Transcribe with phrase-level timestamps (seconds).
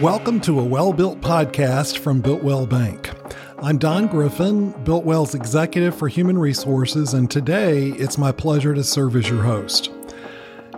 [0.00, 3.10] Welcome to a well built podcast from Builtwell Bank.
[3.58, 9.14] I'm Don Griffin, Builtwell's executive for human resources, and today it's my pleasure to serve
[9.14, 9.92] as your host.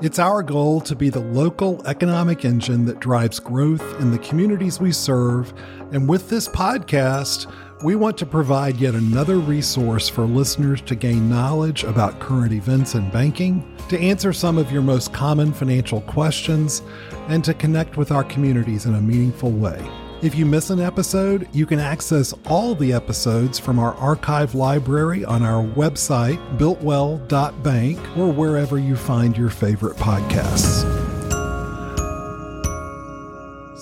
[0.03, 4.79] It's our goal to be the local economic engine that drives growth in the communities
[4.79, 5.55] we serve.
[5.93, 7.51] And with this podcast,
[7.83, 12.95] we want to provide yet another resource for listeners to gain knowledge about current events
[12.95, 16.83] in banking, to answer some of your most common financial questions,
[17.29, 19.87] and to connect with our communities in a meaningful way.
[20.23, 25.27] If you miss an episode, you can access all the episodes from our archive library
[25.27, 30.96] on our website, builtwell.bank, or wherever you find your favorite podcasts.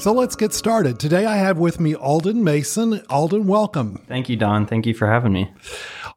[0.04, 1.00] So let's get started.
[1.00, 3.02] Today I have with me Alden Mason.
[3.08, 4.04] Alden, welcome.
[4.06, 4.66] Thank you, Don.
[4.66, 5.50] Thank you for having me.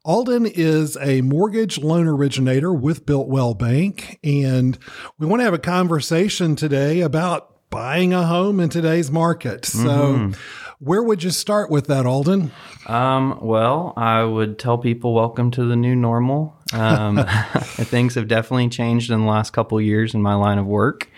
[0.04, 4.78] Alden is a mortgage loan originator with Builtwell Bank, and
[5.18, 9.64] we want to have a conversation today about buying a home in today's market.
[9.64, 10.32] So, mm-hmm.
[10.80, 12.50] where would you start with that, Alden?
[12.88, 16.54] Um, well, I would tell people welcome to the new normal.
[16.74, 17.24] Um,
[17.56, 21.10] things have definitely changed in the last couple years in my line of work.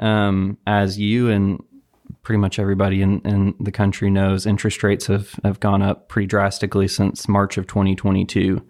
[0.00, 1.60] Um, as you and
[2.28, 6.26] pretty much everybody in, in the country knows, interest rates have, have gone up pretty
[6.26, 8.62] drastically since March of 2022.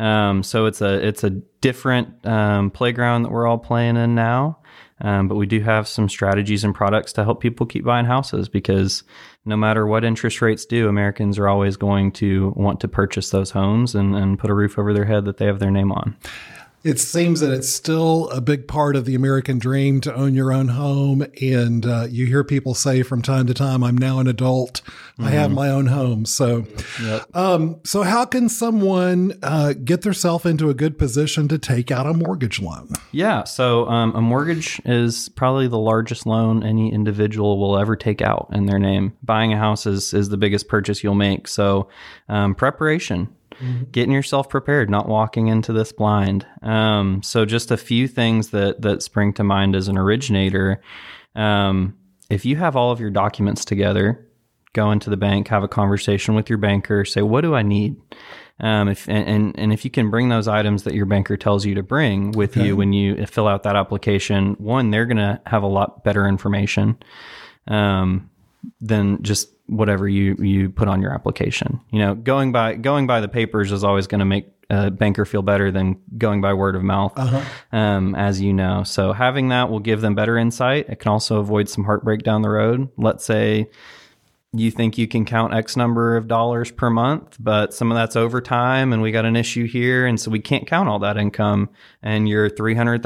[0.00, 4.58] Um, so it's a it's a different um, playground that we're all playing in now.
[5.00, 8.48] Um, but we do have some strategies and products to help people keep buying houses
[8.48, 9.04] because
[9.44, 13.52] no matter what interest rates do, Americans are always going to want to purchase those
[13.52, 16.16] homes and, and put a roof over their head that they have their name on
[16.86, 20.52] it seems that it's still a big part of the American dream to own your
[20.52, 21.26] own home.
[21.42, 24.82] And uh, you hear people say from time to time, "I'm now an adult.
[24.84, 25.24] Mm-hmm.
[25.24, 25.54] I have mm-hmm.
[25.56, 26.64] my own home." So,
[27.02, 27.24] yep.
[27.34, 32.06] um, so how can someone uh, get themselves into a good position to take out
[32.06, 32.90] a mortgage loan?
[33.10, 38.22] Yeah, so um, a mortgage is probably the largest loan any individual will ever take
[38.22, 39.16] out in their name.
[39.24, 41.48] Buying a house is is the biggest purchase you'll make.
[41.48, 41.88] So,
[42.28, 43.28] um, preparation
[43.60, 43.84] mm-hmm.
[43.90, 46.46] getting yourself prepared, not walking into this blind.
[46.62, 50.82] Um, so just a few things that that spring to mind as an originator.
[51.34, 51.96] Um,
[52.30, 54.26] if you have all of your documents together,
[54.72, 57.96] go into the bank, have a conversation with your banker, say, "What do I need?"
[58.58, 61.74] Um, if and, and if you can bring those items that your banker tells you
[61.74, 62.66] to bring with okay.
[62.66, 66.26] you when you fill out that application, one, they're going to have a lot better
[66.26, 66.96] information
[67.66, 68.30] um,
[68.80, 71.80] than just whatever you you put on your application.
[71.90, 75.24] You know, going by going by the papers is always going to make a banker
[75.24, 77.42] feel better than going by word of mouth, uh-huh.
[77.76, 78.82] um, as you know.
[78.82, 80.88] So having that will give them better insight.
[80.88, 82.88] It can also avoid some heartbreak down the road.
[82.96, 83.70] Let's say
[84.52, 88.16] you think you can count X number of dollars per month, but some of that's
[88.16, 90.06] overtime and we got an issue here.
[90.06, 91.68] And so we can't count all that income.
[92.02, 93.00] And your $300,000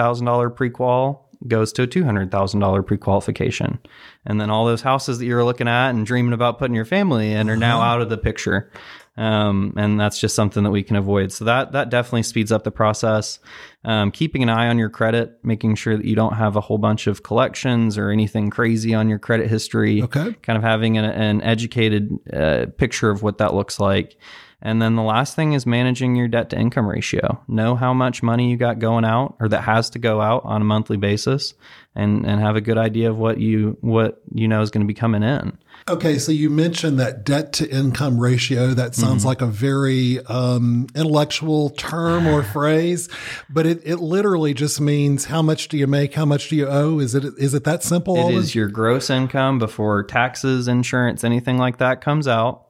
[0.54, 3.78] prequal goes to a $200,000 pre-qualification.
[4.26, 7.32] And then all those houses that you're looking at and dreaming about putting your family
[7.32, 7.88] in are now uh-huh.
[7.88, 8.70] out of the picture.
[9.16, 11.32] Um, and that's just something that we can avoid.
[11.32, 13.38] So that that definitely speeds up the process.
[13.84, 16.78] Um, keeping an eye on your credit, making sure that you don't have a whole
[16.78, 20.02] bunch of collections or anything crazy on your credit history.
[20.02, 20.32] Okay.
[20.42, 24.16] Kind of having an, an educated uh, picture of what that looks like.
[24.62, 27.42] And then the last thing is managing your debt to income ratio.
[27.48, 30.60] Know how much money you got going out or that has to go out on
[30.60, 31.54] a monthly basis
[31.94, 34.88] and, and have a good idea of what you what you know is going to
[34.88, 35.56] be coming in.
[35.88, 38.68] Okay, so you mentioned that debt to income ratio.
[38.68, 39.28] That sounds mm-hmm.
[39.28, 43.08] like a very um, intellectual term or phrase,
[43.48, 46.66] but it, it literally just means how much do you make, how much do you
[46.68, 46.98] owe?
[46.98, 48.28] Is it is it that simple?
[48.28, 52.66] It is your gross income before taxes, insurance, anything like that comes out.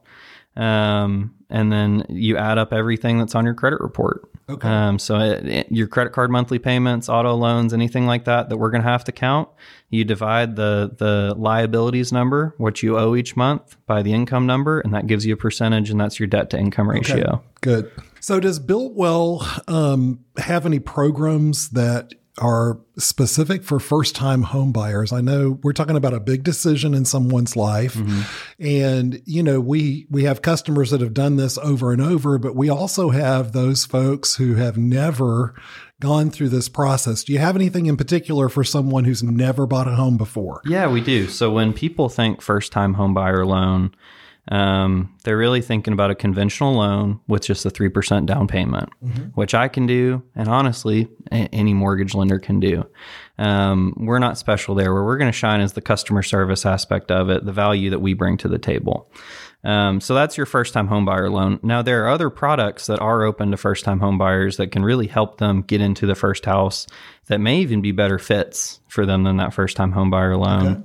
[0.57, 4.29] Um, and then you add up everything that's on your credit report.
[4.51, 4.69] Okay.
[4.69, 8.57] Um, so it, it, your credit card monthly payments, auto loans, anything like that that
[8.57, 9.49] we're going to have to count,
[9.89, 14.81] you divide the the liabilities number, what you owe each month, by the income number,
[14.81, 17.35] and that gives you a percentage, and that's your debt to income ratio.
[17.35, 17.43] Okay.
[17.61, 17.93] Good.
[18.21, 25.13] So does Builtwell um, have any programs that are specific for first time home buyers.
[25.13, 27.95] I know we're talking about a big decision in someone's life.
[27.95, 28.65] Mm-hmm.
[28.65, 32.55] And, you know, we, we have customers that have done this over and over, but
[32.55, 35.55] we also have those folks who have never
[36.01, 37.25] gone through this process.
[37.25, 40.63] Do you have anything in particular for someone who's never bought a home before?
[40.65, 41.29] Yeah, we do.
[41.29, 43.95] So when people think first time home buyer loan,
[44.51, 49.29] um, they're really thinking about a conventional loan with just a 3% down payment, mm-hmm.
[49.35, 50.23] which I can do.
[50.35, 52.85] And honestly, a- any mortgage lender can do.
[53.39, 54.93] Um, we're not special there.
[54.93, 58.01] Where we're going to shine is the customer service aspect of it, the value that
[58.01, 59.11] we bring to the table.
[59.63, 61.61] Um, so that's your first time homebuyer loan.
[61.63, 65.07] Now, there are other products that are open to first time homebuyers that can really
[65.07, 66.87] help them get into the first house
[67.27, 70.67] that may even be better fits for them than that first time homebuyer loan.
[70.67, 70.83] Okay.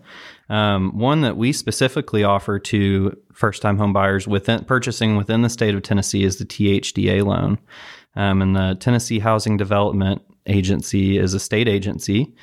[0.49, 5.49] Um, one that we specifically offer to first time home buyers within purchasing within the
[5.49, 7.59] state of Tennessee is the THDA loan.
[8.15, 12.33] Um, and the Tennessee Housing Development Agency is a state agency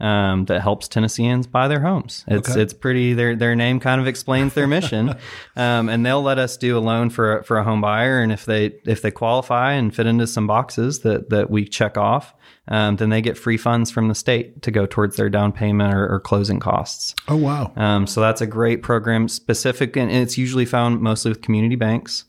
[0.00, 2.24] um, that helps Tennesseans buy their homes.
[2.26, 2.62] It's Okay.
[2.62, 3.12] it's pretty.
[3.14, 5.14] Their their name kind of explains their mission,
[5.56, 8.20] um, and they'll let us do a loan for a- for a home buyer.
[8.20, 11.96] And if they if they qualify and fit into some boxes that that we check
[11.98, 12.34] off,
[12.68, 15.92] um, then they get free funds from the state to go towards their down payment
[15.94, 17.14] or, or closing costs.
[17.28, 17.72] Oh, wow.
[17.76, 22.24] Um, so that's a great program, specific, and it's usually found mostly with community banks.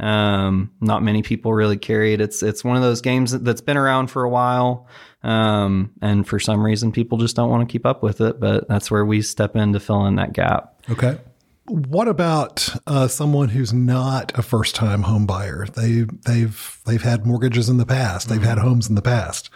[0.00, 2.20] Um, not many people really carry it.
[2.20, 4.86] It's it's one of those games that- that's been around for a while,
[5.22, 8.40] um, and for some reason, people just don't want to keep up with it.
[8.40, 10.74] But that's where we step in to fill in that gap.
[10.90, 11.18] Okay.
[11.66, 15.66] What about uh, someone who's not a first-time home buyer?
[15.72, 18.28] They they've they've had mortgages in the past.
[18.28, 19.50] They've had homes in the past.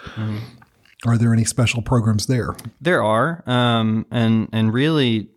[1.06, 2.54] Are there any special programs there?
[2.80, 5.28] There are, um, and and really,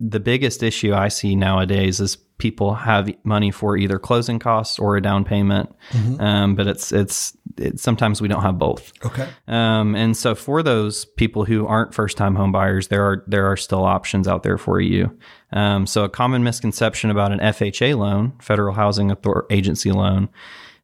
[0.00, 4.96] the biggest issue I see nowadays is people have money for either closing costs or
[4.96, 5.70] a down payment,
[6.18, 8.92] um, but it's it's it's sometimes we don't have both.
[9.04, 9.28] Okay.
[9.46, 13.46] Um, and so for those people who aren't first time home buyers, there are there
[13.46, 15.16] are still options out there for you.
[15.52, 20.30] Um, so a common misconception about an FHA loan, Federal Housing Author- Agency loan,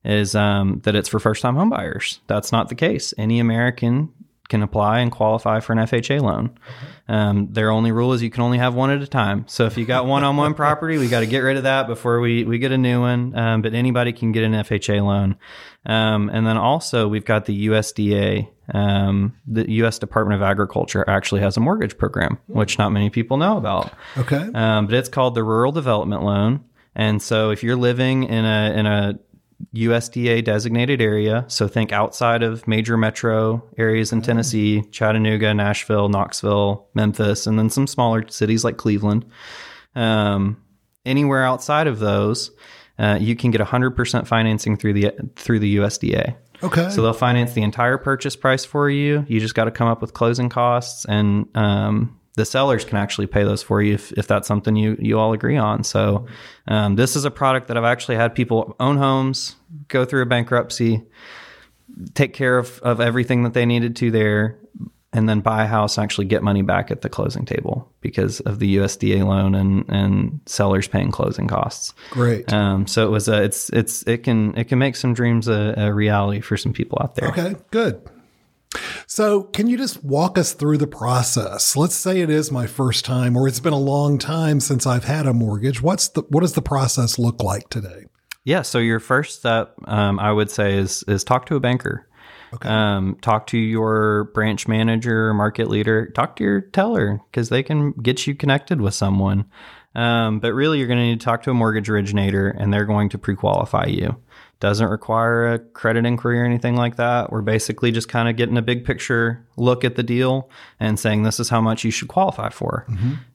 [0.04, 2.20] is um, that it's for first time home buyers.
[2.26, 3.14] That's not the case.
[3.16, 4.12] Any American
[4.48, 6.56] can apply and qualify for an FHA loan.
[7.08, 9.44] Um, their only rule is you can only have one at a time.
[9.48, 11.87] So if you got one on one property, we got to get rid of that
[11.87, 13.37] before we, we get a new one.
[13.37, 15.37] Um, but anybody can get an FHA loan.
[15.84, 18.48] Um, and then also we've got the USDA.
[18.75, 19.98] Um, the U.S.
[19.98, 23.92] Department of Agriculture actually has a mortgage program, which not many people know about.
[24.19, 24.50] Okay.
[24.54, 26.64] Um, but it's called the Rural Development Loan.
[26.96, 29.19] And so if you're living in a in a
[29.75, 36.88] USDA designated area, so think outside of major metro areas in Tennessee, Chattanooga, Nashville, Knoxville,
[36.94, 39.25] Memphis, and then some smaller cities like Cleveland.
[39.94, 40.62] Um,
[41.06, 42.50] anywhere outside of those,
[42.99, 46.37] uh, you can get 100% financing through the through the USDA.
[46.62, 46.91] Okay.
[46.91, 49.25] So they'll finance the entire purchase price for you.
[49.29, 53.27] You just got to come up with closing costs, and um, the sellers can actually
[53.27, 55.83] pay those for you if, if that's something you you all agree on.
[55.83, 56.27] So
[56.69, 59.56] um, this is a product that I've actually had people own homes,
[59.88, 61.03] go through a bankruptcy,
[62.15, 64.59] take care of, of everything that they needed to there,
[65.15, 68.41] and then buy a house and actually get money back at the closing table because
[68.41, 71.94] of the USDA loan and and sellers paying closing costs.
[72.11, 72.53] Great.
[72.53, 75.75] Um, so it was a, it's it's it can it can make some dreams a,
[75.79, 77.31] a reality for some people out there.
[77.31, 78.06] Okay, good.
[79.08, 81.76] So, can you just walk us through the process?
[81.76, 85.05] Let's say it is my first time or it's been a long time since I've
[85.05, 85.81] had a mortgage.
[85.81, 88.06] What's the what does the process look like today?
[88.43, 88.62] Yeah.
[88.62, 92.08] So your first step, um, I would say, is is talk to a banker.
[92.55, 92.69] Okay.
[92.69, 96.11] Um, talk to your branch manager, market leader.
[96.11, 99.44] Talk to your teller because they can get you connected with someone.
[99.96, 102.84] Um, but really, you're going to need to talk to a mortgage originator, and they're
[102.84, 104.16] going to pre-qualify you.
[104.60, 107.32] Doesn't require a credit inquiry or anything like that.
[107.32, 110.50] We're basically just kind of getting a big picture look at the deal
[110.81, 112.87] and saying this is how much you should qualify for.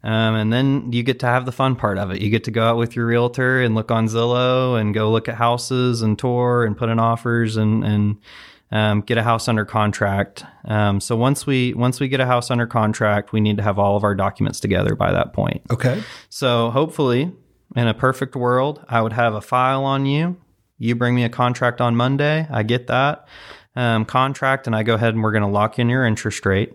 [0.03, 2.21] Um, and then you get to have the fun part of it.
[2.21, 5.27] You get to go out with your realtor and look on Zillow and go look
[5.29, 8.17] at houses and tour and put in offers and and
[8.71, 10.45] um, get a house under contract.
[10.65, 13.77] Um, so once we once we get a house under contract, we need to have
[13.77, 15.61] all of our documents together by that point.
[15.69, 16.01] Okay.
[16.29, 17.31] So hopefully,
[17.75, 20.37] in a perfect world, I would have a file on you.
[20.77, 22.47] You bring me a contract on Monday.
[22.49, 23.27] I get that
[23.75, 26.73] um, contract, and I go ahead and we're going to lock in your interest rate.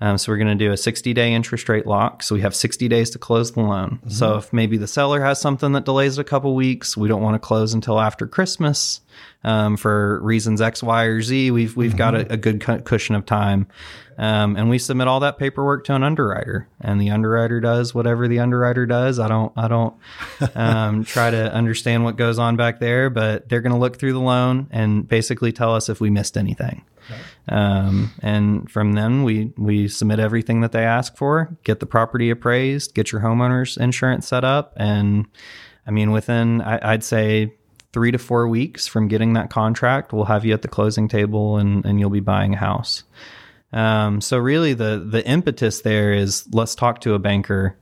[0.00, 2.22] Um, so we're going to do a 60 day interest rate lock.
[2.22, 3.98] So we have 60 days to close the loan.
[4.08, 7.22] So if maybe the seller has something that delays it a couple weeks, we don't
[7.22, 9.00] want to close until after Christmas
[9.42, 11.50] um, for reasons X, Y, or Z.
[11.50, 13.68] We've we've got a, a good cu- cushion of time,
[14.18, 18.28] um, and we submit all that paperwork to an underwriter, and the underwriter does whatever
[18.28, 19.18] the underwriter does.
[19.18, 19.94] I don't I don't
[20.54, 24.12] um, try to understand what goes on back there, but they're going to look through
[24.12, 26.84] the loan and basically tell us if we missed anything.
[27.48, 32.30] Um, and from then we we submit everything that they ask for, get the property
[32.30, 35.26] appraised, get your homeowner's insurance set up, and
[35.86, 37.54] I mean within I, I'd say
[37.92, 41.56] three to four weeks from getting that contract, we'll have you at the closing table
[41.56, 43.04] and and you'll be buying a house.
[43.72, 47.76] Um, so really the the impetus there is let's talk to a banker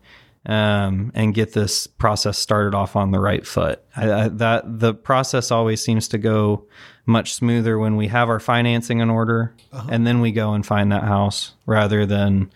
[0.47, 3.83] um, and get this process started off on the right foot.
[3.97, 6.67] I, I, that the process always seems to go
[7.07, 9.55] much smoother when we have our financing in order,
[9.91, 12.51] and then we go and find that house rather than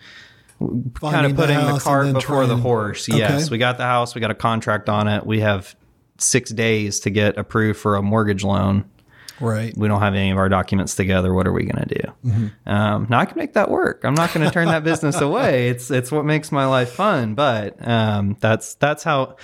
[0.59, 3.09] kind of putting the, and cart before the horse.
[3.09, 3.17] Okay.
[3.17, 5.75] Yes, we got the house, we got a contract on it, we have
[6.17, 8.89] six days to get approved for a mortgage loan.
[9.39, 9.75] Right.
[9.77, 11.33] We don't have any of our documents together.
[11.33, 12.29] What are we going to do?
[12.29, 12.69] Mm-hmm.
[12.69, 14.01] Um, now I can make that work.
[14.03, 15.69] I'm not going to turn that business away.
[15.69, 17.35] It's it's what makes my life fun.
[17.35, 19.37] But um, that's that's how.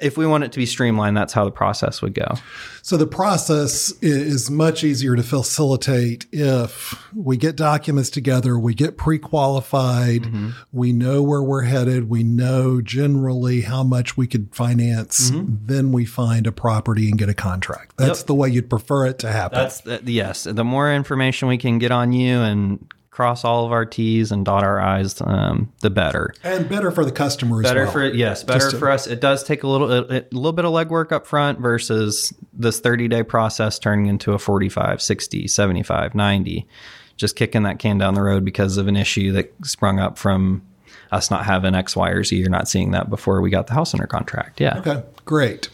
[0.00, 2.34] If we want it to be streamlined, that's how the process would go.
[2.82, 8.96] So the process is much easier to facilitate if we get documents together, we get
[8.96, 10.50] pre-qualified, Mm-hmm.
[10.72, 16.04] we know where we're headed, we know generally how much we could finance, then we
[16.04, 17.96] find a property and get a contract.
[17.96, 18.18] That's Mm-hmm.
[18.20, 18.26] Yep.
[18.26, 19.58] the way you'd prefer it to happen.
[19.58, 20.44] That's uh, yes.
[20.44, 22.86] The more information we can get on you and
[23.18, 26.32] cross all of our T's and dot our I's, um, the better.
[26.44, 27.90] and better for the customer as better well.
[27.92, 30.52] for yes better Just to- for us it does take a little a, a little
[30.52, 35.48] bit of legwork up front versus this 30 day process turning into a 45 60
[35.48, 36.68] 75 90
[37.16, 40.62] just kicking that can down the road because of an issue that sprung up from
[41.10, 43.74] us not having x y or z you're not seeing that before we got the
[43.74, 45.68] house under contract yeah Okay, great.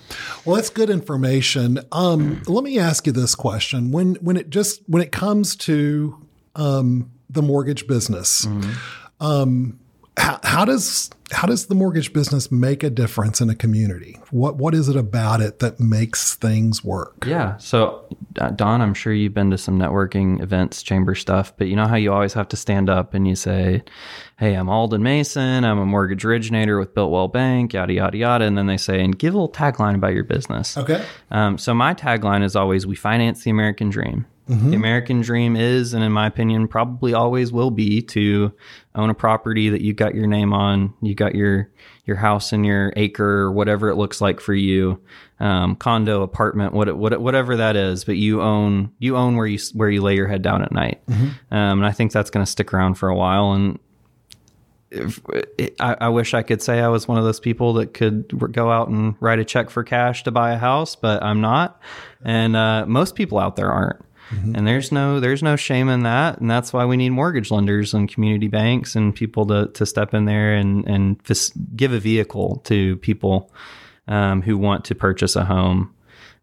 [0.47, 1.81] Well, that's good information.
[1.93, 6.17] Um, let me ask you this question: when when it just when it comes to
[6.57, 8.47] um, the mortgage business,
[9.21, 9.79] um,
[10.17, 14.21] how, how does how does the mortgage business make a difference in a community?
[14.31, 17.25] What what is it about it that makes things work?
[17.27, 17.57] Yeah.
[17.57, 18.05] So,
[18.39, 21.87] uh, Don, I'm sure you've been to some networking events, chamber stuff, but you know
[21.87, 23.83] how you always have to stand up and you say,
[24.39, 25.65] Hey, I'm Alden Mason.
[25.65, 28.45] I'm a mortgage originator with Builtwell Bank, yada, yada, yada.
[28.45, 30.77] And then they say, and give a little tagline about your business.
[30.77, 31.05] Okay.
[31.31, 34.27] Um, so, my tagline is always, We finance the American dream.
[34.47, 38.53] The American dream is, and in my opinion, probably always will be to
[38.95, 41.71] own a property that you got your name on, you got your
[42.05, 45.01] your house and your acre, or whatever it looks like for you,
[45.41, 48.05] um, condo, apartment, what, what, whatever that is.
[48.05, 51.01] But you own you own where you where you lay your head down at night,
[51.09, 53.53] um, and I think that's going to stick around for a while.
[53.53, 53.79] And
[54.91, 55.21] if,
[55.81, 58.71] I, I wish I could say I was one of those people that could go
[58.71, 61.81] out and write a check for cash to buy a house, but I'm not,
[62.23, 64.05] and uh, most people out there aren't.
[64.31, 67.95] And there's no there's no shame in that, and that's why we need mortgage lenders
[67.95, 71.21] and community banks and people to, to step in there and and
[71.77, 73.53] give a vehicle to people
[74.09, 75.95] um, who want to purchase a home.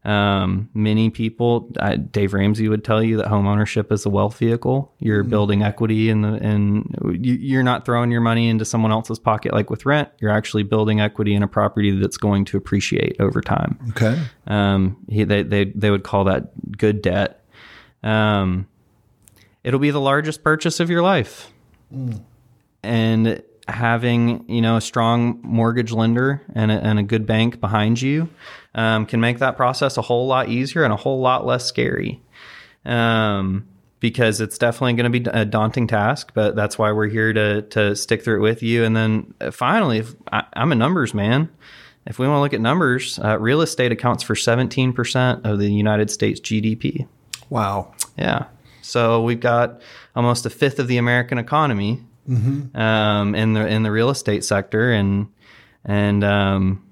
[0.04, 4.36] Um, many people, I, Dave Ramsey would tell you that home ownership is a wealth
[4.40, 4.92] vehicle.
[4.98, 9.20] You're building equity, in the, and you, you're not throwing your money into someone else's
[9.20, 10.10] pocket like with rent.
[10.20, 13.78] You're actually building equity in a property that's going to appreciate over time.
[13.90, 14.20] Okay.
[14.48, 17.41] Um, he, they, they, they would call that good debt.
[18.04, 18.68] Um,
[19.64, 21.52] it'll be the largest purchase of your life.
[22.84, 28.02] And having, you know, a strong mortgage lender and a, and a good bank behind
[28.02, 28.30] you
[28.76, 32.22] um, can make that process a whole lot easier and a whole lot less scary.
[32.86, 33.68] Um,
[34.00, 37.62] because it's definitely going to be a daunting task, but that's why we're here to
[37.62, 38.84] to stick through it with you.
[38.84, 41.50] And then uh, finally, I, I'm a numbers man.
[42.08, 45.72] If we want to look at numbers, uh, real estate accounts for 17% of the
[45.72, 47.08] United States GDP.
[47.52, 47.94] Wow.
[48.18, 48.46] Yeah.
[48.82, 49.80] So we've got
[50.16, 52.02] almost a fifth of the American economy
[52.76, 55.28] um, in the in the real estate sector, and
[55.86, 56.84] and um,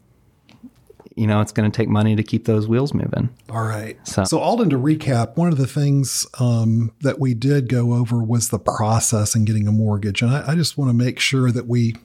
[1.15, 3.29] you know it's going to take money to keep those wheels moving.
[3.49, 3.97] All right.
[4.07, 8.21] So- So, Alden, to recap, one of the things um, that we did go over
[8.21, 10.21] was the process and getting a mortgage.
[10.21, 11.95] And I, I just want to make sure that we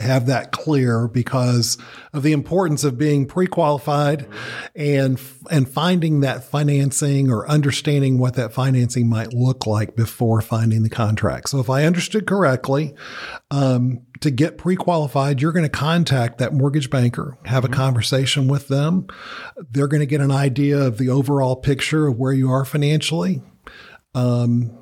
[0.00, 1.76] have that clear because
[2.12, 4.28] of the importance of being pre-qualified
[4.74, 10.82] and and finding that financing or understanding what that financing might look like before finding
[10.82, 11.48] the contract.
[11.48, 12.94] So if I understood correctly,
[13.50, 18.68] um, to get pre-qualified, you're going to contact that mortgage banker, have a conversation with
[18.68, 19.06] them.
[19.70, 23.42] They're going to get an idea of the overall picture of where you are financially.
[24.14, 24.77] Um,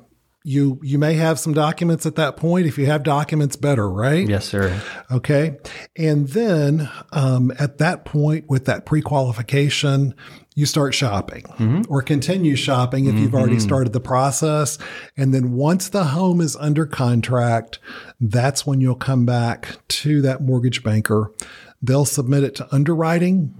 [0.47, 2.67] you you may have some documents at that point.
[2.67, 4.25] If you have documents, better, right?
[4.25, 4.81] Yes, sir.
[5.11, 5.57] Okay.
[5.97, 10.15] And then um, at that point, with that pre qualification,
[10.55, 11.43] you start shopping
[11.89, 14.77] or continue shopping if you've already started the process.
[15.17, 17.79] And then once the home is under contract,
[18.21, 21.33] that's when you'll come back to that mortgage banker.
[21.81, 23.53] They'll submit it to underwriting.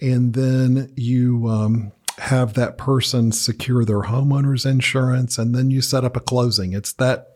[0.00, 5.38] And then you um, have that person secure their homeowner's insurance.
[5.38, 6.72] And then you set up a closing.
[6.72, 7.30] It's that.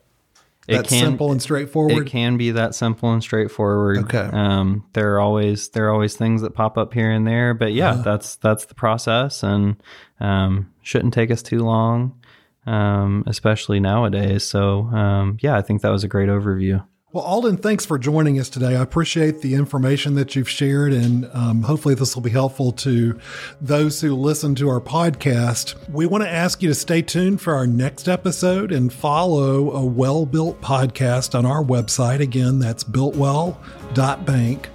[0.66, 2.06] It That's can- simple and straightforward.
[2.06, 3.98] It can be that simple and straightforward.
[4.04, 4.28] Okay.
[4.30, 7.72] Um, there are always there are always things that pop up here and there, but
[7.72, 8.02] yeah, Uh-huh.
[8.02, 9.76] that's that's the process, and
[10.20, 12.20] um, shouldn't take us too long,
[12.66, 14.44] um, especially nowadays.
[14.44, 16.84] So um, yeah, I think that was a great overview.
[17.10, 18.76] Well, Alden, thanks for joining us today.
[18.76, 23.18] I appreciate the information that you've shared, and um, hopefully, this will be helpful to
[23.62, 25.74] those who listen to our podcast.
[25.88, 29.82] We want to ask you to stay tuned for our next episode and follow a
[29.86, 32.20] well built podcast on our website.
[32.20, 34.68] Again, that's builtwell.bank.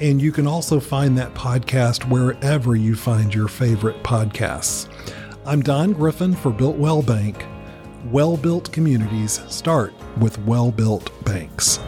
[0.00, 4.88] And you can also find that podcast wherever you find your favorite podcasts.
[5.46, 7.46] I'm Don Griffin for Builtwell Bank.
[8.10, 11.78] Well built communities start with well built banks.